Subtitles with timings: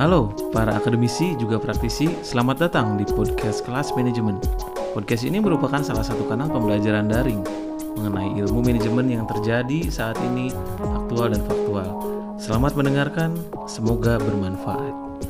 [0.00, 4.40] Halo para akademisi juga praktisi, selamat datang di podcast kelas manajemen.
[4.96, 7.44] Podcast ini merupakan salah satu kanal pembelajaran daring
[8.00, 11.88] mengenai ilmu manajemen yang terjadi saat ini, aktual dan faktual.
[12.40, 13.36] Selamat mendengarkan,
[13.68, 15.29] semoga bermanfaat.